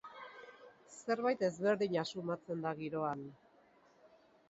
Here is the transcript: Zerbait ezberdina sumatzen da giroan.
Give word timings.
Zerbait 1.01 1.45
ezberdina 1.49 2.07
sumatzen 2.15 2.67
da 2.67 2.75
giroan. 2.83 3.25